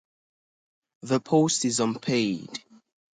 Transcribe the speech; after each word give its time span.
The 1.03 1.19
post 1.19 1.63
is 1.63 1.79
unpaid. 1.79 2.49